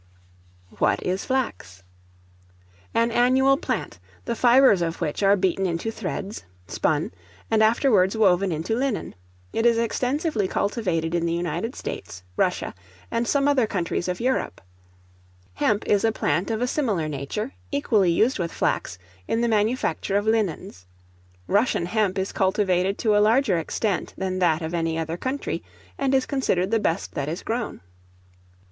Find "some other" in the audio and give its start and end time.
13.27-13.67